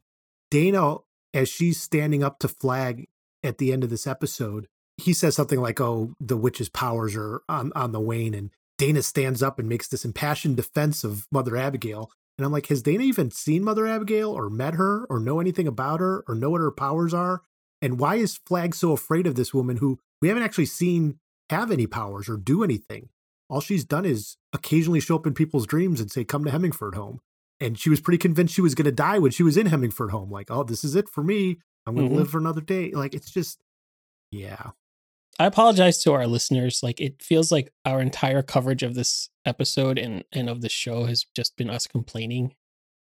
[0.51, 0.97] Dana,
[1.35, 3.09] as she's standing up to Flag
[3.43, 7.43] at the end of this episode, he says something like, "Oh, the witch's powers are
[7.49, 11.57] on on the wane," and Dana stands up and makes this impassioned defense of Mother
[11.57, 12.11] Abigail.
[12.39, 15.67] And I'm like, has Dana even seen Mother Abigail or met her or know anything
[15.67, 17.43] about her or know what her powers are?
[17.83, 21.19] And why is Flag so afraid of this woman who we haven't actually seen
[21.51, 23.09] have any powers or do anything?
[23.51, 26.95] All she's done is occasionally show up in people's dreams and say, come to Hemingford
[26.95, 27.21] home.
[27.61, 30.11] And she was pretty convinced she was going to die when she was in Hemingford
[30.11, 30.31] home.
[30.31, 31.59] Like, oh, this is it for me.
[31.87, 32.19] I'm going to Mhm.
[32.19, 32.93] live for another day.
[32.93, 33.59] Like, it's just,
[34.31, 34.71] yeah.
[35.41, 36.81] I apologize to our listeners.
[36.83, 41.05] Like it feels like our entire coverage of this episode and and of the show
[41.05, 42.55] has just been us complaining.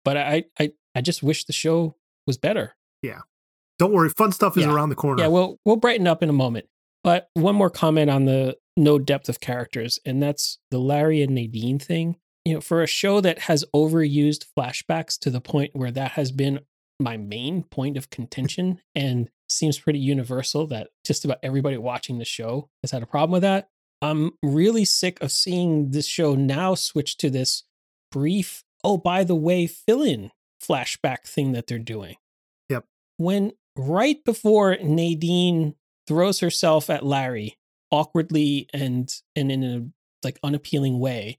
[0.06, 2.78] But I I I just wish the show was better.
[3.02, 3.20] Yeah.
[3.80, 4.10] Don't worry.
[4.10, 4.74] Fun stuff is Yeah.
[4.74, 5.22] around the corner.
[5.22, 6.68] Yeah, we'll we'll brighten up in a moment.
[7.04, 11.36] But one more comment on the no depth of characters, and that's the Larry and
[11.36, 12.18] Nadine thing.
[12.46, 16.32] You know, for a show that has overused flashbacks to the point where that has
[16.32, 16.62] been
[17.00, 22.26] my main point of contention and seems pretty universal that just about everybody watching the
[22.26, 23.68] show has had a problem with that.
[24.02, 27.64] I'm really sick of seeing this show now switch to this
[28.12, 30.32] brief, oh, by the way, fill in
[30.64, 32.16] flashback thing that they're doing.
[32.70, 32.86] Yep.
[33.18, 35.76] When right before Nadine
[36.12, 37.58] throws herself at Larry
[37.90, 41.38] awkwardly and and in a like unappealing way,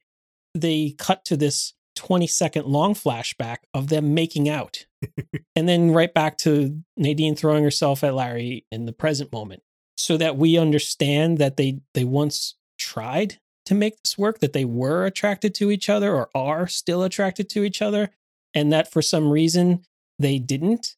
[0.55, 4.87] they cut to this 20 second long flashback of them making out.
[5.57, 9.63] and then right back to Nadine throwing herself at Larry in the present moment
[9.99, 14.65] so that we understand that they they once tried to make this work that they
[14.65, 18.09] were attracted to each other or are still attracted to each other
[18.55, 19.83] and that for some reason
[20.19, 20.97] they didn't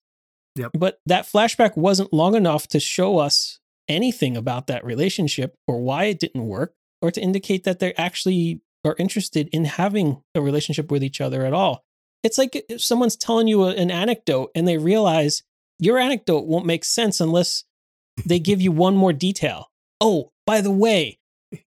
[0.56, 0.70] Yep.
[0.78, 3.58] but that flashback wasn't long enough to show us
[3.88, 8.60] anything about that relationship or why it didn't work or to indicate that they actually
[8.84, 11.84] are interested in having a relationship with each other at all
[12.24, 15.42] it's like if someone's telling you an anecdote and they realize
[15.78, 17.64] your anecdote won't make sense unless
[18.24, 19.70] they give you one more detail.
[20.00, 21.18] Oh, by the way,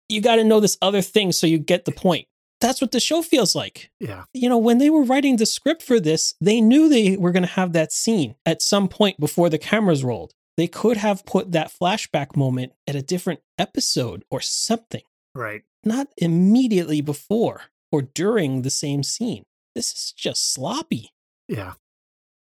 [0.09, 2.27] you got to know this other thing so you get the point.
[2.61, 3.91] That's what the show feels like.
[4.01, 4.25] Yeah.
[4.33, 7.43] You know, when they were writing the script for this, they knew they were going
[7.43, 10.35] to have that scene at some point before the cameras rolled.
[10.57, 15.03] They could have put that flashback moment at a different episode or something,
[15.35, 15.63] Right.
[15.85, 19.45] not immediately before or during the same scene.
[19.75, 21.11] This is just sloppy.
[21.49, 21.75] Yeah.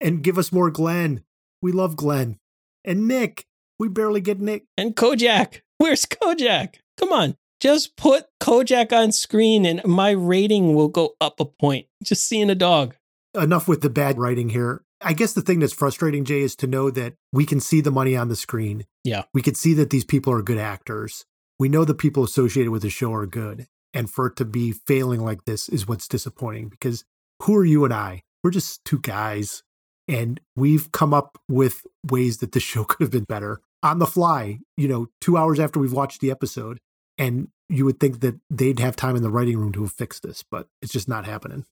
[0.02, 1.24] And give us more Glenn.
[1.62, 2.40] We love Glenn.
[2.84, 3.46] And Nick.
[3.78, 4.66] We barely get Nick.
[4.78, 6.76] And Kojak, where's Kojak?
[6.98, 11.86] Come on, just put Kojak on screen and my rating will go up a point.
[12.04, 12.96] Just seeing a dog.
[13.36, 14.84] Enough with the bad writing here.
[15.02, 17.92] I guess the thing that's frustrating, Jay, is to know that we can see the
[17.92, 18.86] money on the screen.
[19.04, 19.24] Yeah.
[19.34, 21.26] We can see that these people are good actors.
[21.58, 23.68] We know the people associated with the show are good.
[23.94, 27.06] And for it to be failing like this is what's disappointing because
[27.44, 28.24] who are you and I?
[28.44, 29.64] We're just two guys.
[30.08, 34.08] And we've come up with ways that the show could have been better on the
[34.08, 36.80] fly, you know, two hours after we've watched the episode.
[37.18, 40.24] And you would think that they'd have time in the writing room to have fixed
[40.24, 41.66] this, but it's just not happening.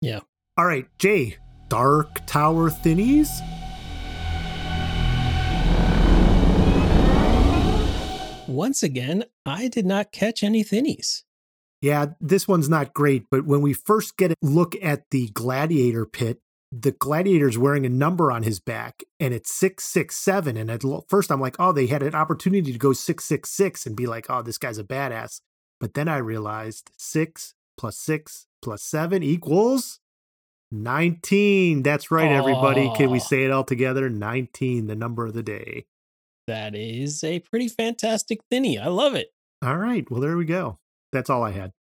[0.00, 0.20] Yeah.
[0.56, 1.36] All right, Jay,
[1.74, 3.42] Dark Tower Thinnies?
[8.46, 11.24] Once again, I did not catch any thinnies.
[11.82, 16.06] Yeah, this one's not great, but when we first get a look at the gladiator
[16.06, 16.38] pit,
[16.70, 20.56] the gladiator's wearing a number on his back and it's 667.
[20.56, 24.06] And at first I'm like, oh, they had an opportunity to go 666 and be
[24.06, 25.40] like, oh, this guy's a badass.
[25.80, 29.98] But then I realized six plus six plus seven equals
[30.74, 31.82] 19.
[31.82, 32.90] That's right, everybody.
[32.96, 34.08] Can we say it all together?
[34.08, 35.86] 19, the number of the day.
[36.46, 38.78] That is a pretty fantastic thinny.
[38.78, 39.32] I love it.
[39.62, 40.08] All right.
[40.10, 40.78] Well, there we go.
[41.12, 41.72] That's all I had.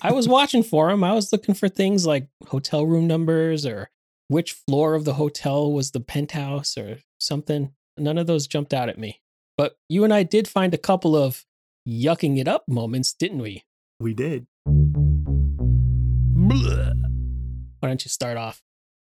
[0.00, 1.04] I was watching for him.
[1.04, 3.90] I was looking for things like hotel room numbers or
[4.28, 7.72] which floor of the hotel was the penthouse or something.
[7.98, 9.20] None of those jumped out at me.
[9.56, 11.44] But you and I did find a couple of
[11.88, 13.64] yucking it up moments, didn't we?
[13.98, 14.46] We did.
[17.86, 18.62] Why don't you start off?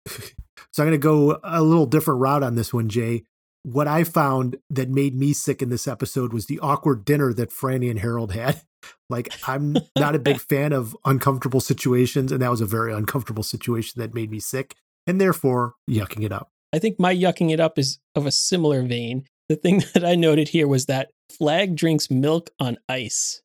[0.08, 3.24] So I'm going to go a little different route on this one, Jay.
[3.64, 7.50] What I found that made me sick in this episode was the awkward dinner that
[7.50, 8.62] Franny and Harold had.
[9.08, 13.44] Like, I'm not a big fan of uncomfortable situations, and that was a very uncomfortable
[13.44, 14.74] situation that made me sick,
[15.06, 16.50] and therefore yucking it up.
[16.72, 19.24] I think my yucking it up is of a similar vein.
[19.48, 23.40] The thing that I noted here was that Flag drinks milk on ice.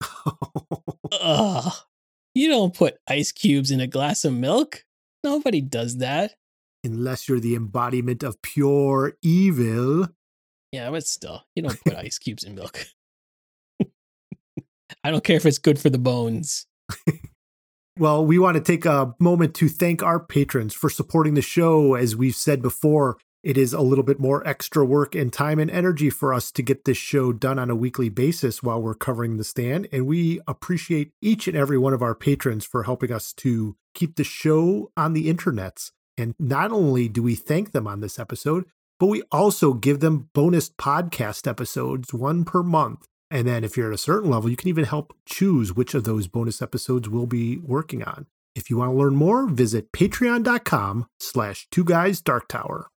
[1.22, 1.74] Ugh.
[2.34, 4.86] You don't put ice cubes in a glass of milk.
[5.24, 6.34] Nobody does that.
[6.84, 10.08] Unless you're the embodiment of pure evil.
[10.72, 12.86] Yeah, but still, you don't put ice cubes in milk.
[15.04, 16.66] I don't care if it's good for the bones.
[18.00, 21.96] Well, we want to take a moment to thank our patrons for supporting the show.
[21.96, 25.70] As we've said before, It is a little bit more extra work and time and
[25.70, 29.38] energy for us to get this show done on a weekly basis while we're covering
[29.38, 29.88] the stand.
[29.92, 34.16] And we appreciate each and every one of our patrons for helping us to keep
[34.16, 35.92] the show on the internets.
[36.18, 38.66] And not only do we thank them on this episode,
[39.00, 43.06] but we also give them bonus podcast episodes, one per month.
[43.30, 46.06] And then if you're at a certain level, you can even help choose which of
[46.06, 48.26] those bonus episodes we'll be working on.
[48.56, 52.90] If you want to learn more, visit patreon.com slash two guys dark tower.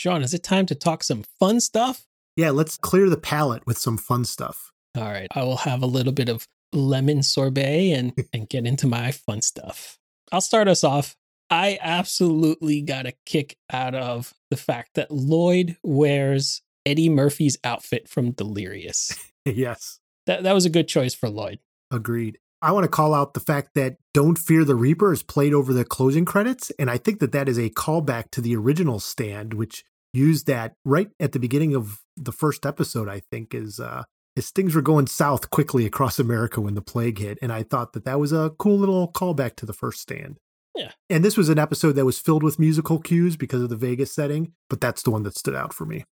[0.00, 2.06] Sean, is it time to talk some fun stuff?
[2.34, 4.72] Yeah, let's clear the palate with some fun stuff.
[4.96, 5.26] All right.
[5.34, 9.42] I will have a little bit of lemon sorbet and, and get into my fun
[9.42, 9.98] stuff.
[10.32, 11.16] I'll start us off.
[11.50, 18.08] I absolutely got a kick out of the fact that Lloyd wears Eddie Murphy's outfit
[18.08, 19.14] from Delirious.
[19.44, 20.00] yes.
[20.24, 21.58] That that was a good choice for Lloyd.
[21.90, 22.38] Agreed.
[22.62, 25.74] I want to call out the fact that Don't Fear the Reaper is played over
[25.74, 26.70] the closing credits.
[26.78, 30.74] And I think that that is a callback to the original stand, which used that
[30.84, 34.04] right at the beginning of the first episode, I think, is uh,
[34.36, 37.38] as things were going south quickly across America when the plague hit.
[37.42, 40.38] And I thought that that was a cool little callback to the first stand.
[40.76, 40.92] Yeah.
[41.08, 44.12] And this was an episode that was filled with musical cues because of the Vegas
[44.14, 46.04] setting, but that's the one that stood out for me.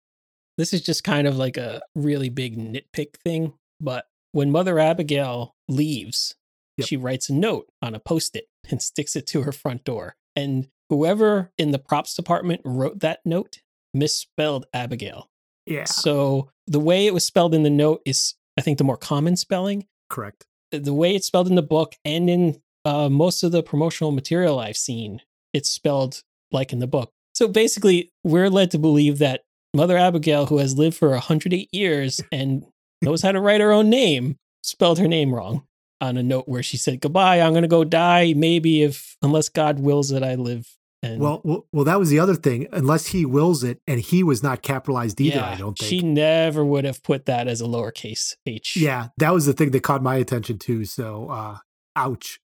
[0.57, 3.53] This is just kind of like a really big nitpick thing.
[3.79, 6.35] But when Mother Abigail leaves,
[6.77, 6.87] Yep.
[6.87, 10.15] she writes a note on a post it and sticks it to her front door.
[10.35, 13.59] And whoever in the props department wrote that note
[13.93, 15.29] misspelled Abigail.
[15.65, 18.97] Yeah, So the way it was spelled in the note is, I think, the more
[18.97, 19.85] common spelling.
[20.09, 20.45] correct.
[20.71, 24.59] The way it's spelled in the book and in uh, most of the promotional material
[24.59, 25.21] I've seen,
[25.53, 26.21] it's spelled
[26.51, 27.11] like in the book.
[27.33, 29.41] So basically, we're led to believe that
[29.73, 32.65] Mother Abigail, who has lived for 108 years and
[33.01, 35.63] knows how to write her own name, spelled her name wrong
[36.01, 38.33] on a note where she said, Goodbye, I'm going to go die.
[38.35, 40.67] Maybe if, unless God wills that I live.
[41.01, 42.67] And Well, well, well, that was the other thing.
[42.73, 45.39] Unless he wills it, and he was not capitalized either.
[45.39, 45.89] I don't think.
[45.89, 48.75] she never would have put that as a lowercase h.
[48.75, 50.83] Yeah, that was the thing that caught my attention too.
[50.83, 51.57] So, uh,
[51.95, 52.41] ouch.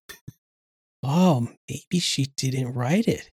[1.03, 3.29] Oh, maybe she didn't write it.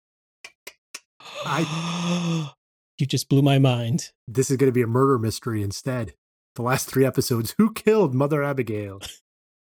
[1.45, 2.53] I-
[2.99, 4.11] you just blew my mind.
[4.29, 6.15] This is going to be a murder mystery instead.
[6.57, 9.01] The last three episodes Who killed Mother Abigail?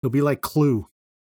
[0.02, 0.88] It'll be like Clue.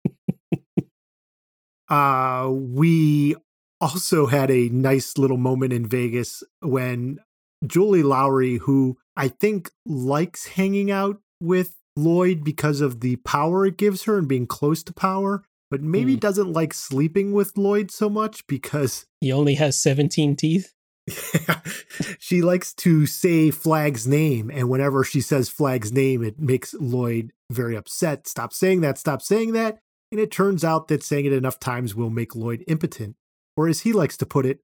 [1.89, 3.37] uh, we
[3.81, 7.19] also had a nice little moment in Vegas when
[7.67, 13.77] Julie Lawry, who I think likes hanging out with Lloyd because of the power it
[13.77, 16.21] gives her and being close to power, but maybe Hmm.
[16.21, 20.73] doesn't like sleeping with Lloyd so much because He only has 17 teeth.
[22.19, 27.33] she likes to say Flag's name, and whenever she says Flag's name, it makes Lloyd
[27.51, 28.29] very upset.
[28.29, 29.79] Stop saying that, stop saying that.
[30.11, 33.17] And it turns out that saying it enough times will make Lloyd impotent.
[33.59, 34.61] Or as he likes to put it,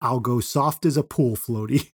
[0.00, 1.90] I'll go soft as a pool floaty.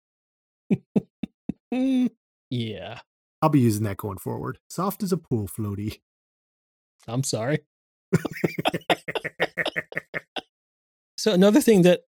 [2.48, 3.00] Yeah,
[3.42, 4.58] I'll be using that going forward.
[4.70, 5.98] Soft as a pool floaty.
[7.08, 7.64] I'm sorry.
[11.18, 12.02] So another thing that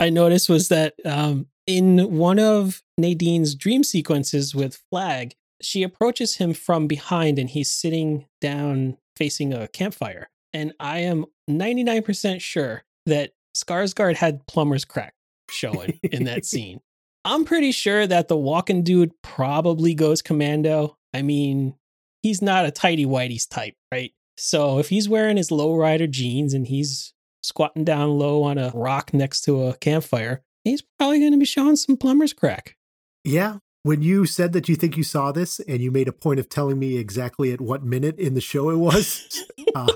[0.00, 6.36] I noticed was that um, in one of Nadine's dream sequences with Flag, she approaches
[6.36, 10.30] him from behind and he's sitting down facing a campfire.
[10.54, 15.14] And I am 99% sure that Skarsgård had plumber's crack
[15.50, 16.80] showing in that scene.
[17.24, 20.96] I'm pretty sure that the walking dude probably goes commando.
[21.14, 21.74] I mean,
[22.22, 24.12] he's not a tighty whitey's type, right?
[24.36, 27.12] So if he's wearing his lowrider jeans and he's
[27.42, 31.44] squatting down low on a rock next to a campfire, he's probably going to be
[31.44, 32.76] showing some plumber's crack.
[33.24, 33.58] Yeah.
[33.84, 36.48] When you said that you think you saw this and you made a point of
[36.48, 39.92] telling me exactly at what minute in the show it was, uh,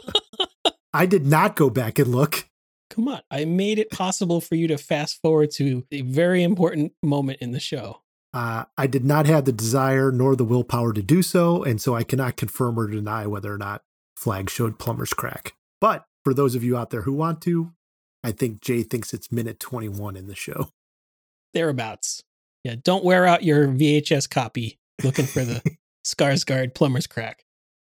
[0.93, 2.49] I did not go back and look.
[2.91, 6.93] Come on, I made it possible for you to fast forward to a very important
[7.03, 8.03] moment in the show.
[8.33, 11.95] Uh, I did not have the desire nor the willpower to do so, and so
[11.95, 13.83] I cannot confirm or deny whether or not
[14.17, 15.55] Flag showed Plumber's crack.
[15.81, 17.73] But for those of you out there who want to,
[18.23, 20.71] I think Jay thinks it's minute 21 in the show.
[21.55, 22.23] Thereabouts.
[22.65, 25.63] Yeah, don't wear out your VHS copy looking for the
[26.05, 27.45] Skarsgård plumber's crack.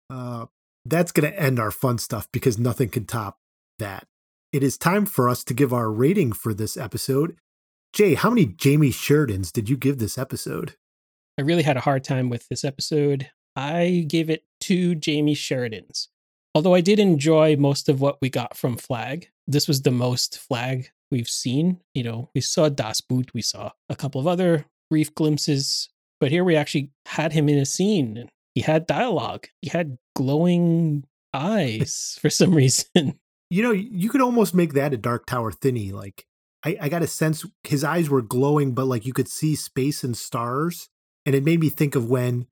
[0.09, 0.47] Uh,
[0.85, 3.39] that's going to end our fun stuff because nothing can top
[3.79, 4.07] that.
[4.53, 7.37] It is time for us to give our rating for this episode.
[7.93, 10.75] Jay, how many Jamie Sheridans did you give this episode?
[11.39, 13.29] I really had a hard time with this episode.
[13.55, 16.09] I gave it two Jamie Sheridans.
[16.53, 19.29] Although I did enjoy most of what we got from Flag.
[19.47, 21.79] This was the most Flag we've seen.
[21.93, 25.87] You know, we saw Das Boot, we saw a couple of other brief glimpses,
[26.19, 28.29] but here we actually had him in a scene.
[28.53, 29.47] He had dialogue.
[29.61, 33.17] He had glowing eyes for some reason.
[33.51, 35.91] You know, you could almost make that a Dark Tower thinny.
[35.91, 36.25] Like
[36.63, 40.03] I, I got a sense his eyes were glowing, but like you could see space
[40.03, 40.89] and stars.
[41.25, 42.47] And it made me think of when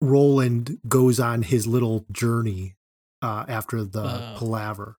[0.00, 2.76] Roland goes on his little journey
[3.22, 4.98] uh, after the palaver.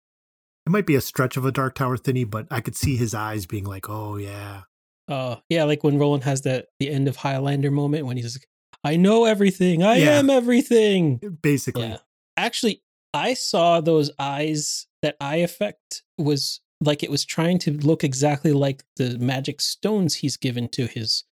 [0.66, 3.14] It might be a stretch of a Dark Tower thinny, but I could see his
[3.14, 4.62] eyes being like, "Oh yeah,
[5.09, 8.49] Oh, yeah, like when Roland has the the end of Highlander moment when he's like,
[8.82, 9.84] I know everything.
[9.84, 10.18] I Yeah.
[10.18, 11.18] am everything.
[11.40, 11.99] basically." Yeah.
[12.36, 12.82] Actually,
[13.14, 18.52] I saw those eyes that eye effect was like it was trying to look exactly
[18.52, 21.24] like the magic stones he's given to his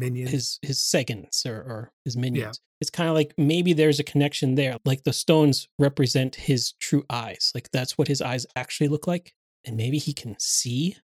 [0.00, 0.26] Minion.
[0.26, 2.60] his his seconds or, or his minions.
[2.80, 4.76] It's kind of like maybe there's a connection there.
[4.84, 7.52] Like the stones represent his true eyes.
[7.54, 9.34] Like that's what his eyes actually look like.
[9.64, 10.96] And maybe he can see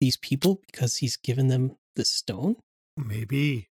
[0.00, 2.56] these people because he's given them the stone.
[2.96, 3.70] Maybe.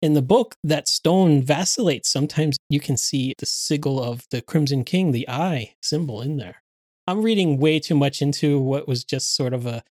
[0.00, 2.08] In the book, that stone vacillates.
[2.08, 6.62] Sometimes you can see the sigil of the Crimson King, the eye symbol in there.
[7.06, 9.82] I'm reading way too much into what was just sort of a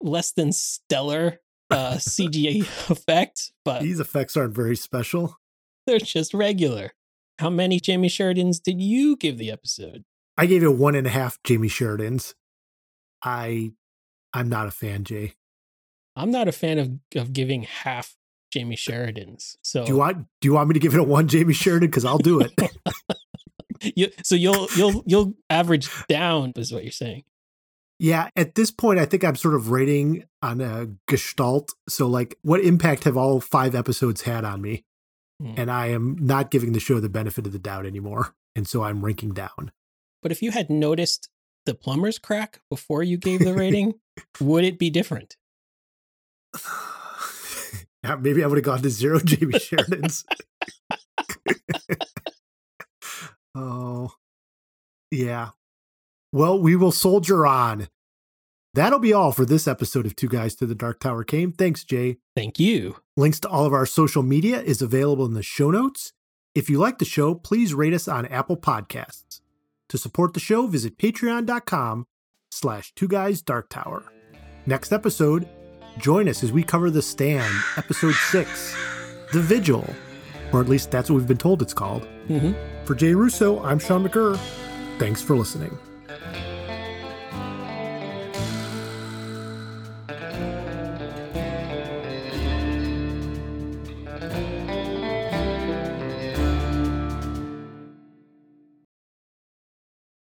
[0.00, 2.60] less than stellar uh, CGA
[2.90, 5.38] effect, but These effects aren't very special.
[5.86, 6.92] they're just regular.
[7.38, 10.04] How many Jamie Sheridans did you give the episode?
[10.36, 12.34] I gave it one and a half Jamie Sheridans.
[13.22, 13.72] I
[14.32, 15.34] I'm not a fan, Jay.
[16.16, 18.14] I'm not a fan of of giving half
[18.52, 19.56] Jamie Sheridans.
[19.62, 21.88] So Do you want do you want me to give it a one Jamie Sheridan?
[21.88, 22.52] Because I'll do it.
[23.96, 27.24] you, so you'll you'll you'll average down is what you're saying.
[27.98, 31.72] yeah, at this point, I think I'm sort of rating on a gestalt.
[31.88, 34.84] So like what impact have all five episodes had on me?
[35.40, 35.54] Hmm.
[35.56, 38.34] And I am not giving the show the benefit of the doubt anymore.
[38.54, 39.72] And so I'm ranking down.
[40.22, 41.28] But if you had noticed
[41.64, 43.94] the plumber's crack before you gave the rating,
[44.40, 45.36] would it be different?
[48.04, 50.24] Yeah, Maybe I would have gone to zero Jamie Sheridans.
[55.12, 55.50] Yeah.
[56.32, 57.88] Well, we will soldier on.
[58.74, 61.52] That'll be all for this episode of Two Guys to the Dark Tower Came.
[61.52, 62.16] Thanks, Jay.
[62.34, 62.96] Thank you.
[63.18, 66.14] Links to all of our social media is available in the show notes.
[66.54, 69.40] If you like the show, please rate us on Apple Podcasts.
[69.90, 72.06] To support the show, visit patreon.com
[72.50, 74.04] slash two guys dark tower.
[74.64, 75.46] Next episode,
[75.98, 78.74] join us as we cover The Stand, episode six,
[79.34, 79.86] The Vigil,
[80.50, 82.06] or at least that's what we've been told it's called.
[82.28, 82.52] hmm
[82.86, 84.38] For Jay Russo, I'm Sean McGurr.
[85.02, 85.76] Thanks for listening.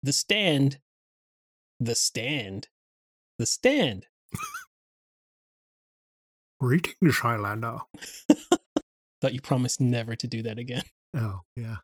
[0.03, 0.79] The stand.
[1.79, 2.67] The stand.
[3.39, 4.07] The stand.
[6.59, 7.77] Greetings, Highlander.
[9.21, 10.83] Thought you promised never to do that again.
[11.13, 11.77] Oh, yeah.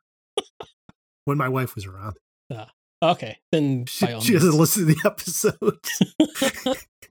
[1.24, 2.18] when my wife was around.
[2.54, 2.68] Ah.
[3.04, 6.86] Okay, then She, she doesn't listen to the episodes.